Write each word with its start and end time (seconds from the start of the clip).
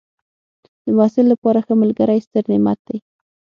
د 0.85 0.87
محصل 0.97 1.25
لپاره 1.33 1.59
ښه 1.65 1.73
ملګری 1.81 2.19
ستر 2.27 2.43
نعمت 2.51 2.79
دی. 2.87 2.97